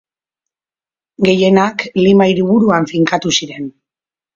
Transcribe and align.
Gehienak 1.29 1.85
Lima 2.07 2.31
hiriburuan 2.33 2.93
finkatu 2.97 3.39
ziren. 3.41 3.75